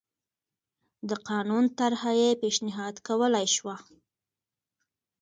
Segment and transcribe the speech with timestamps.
[1.09, 3.75] د قانون طرحه یې پېشنهاد کولای شوه